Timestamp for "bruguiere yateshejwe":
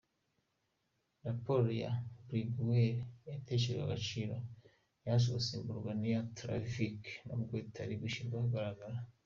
2.27-3.81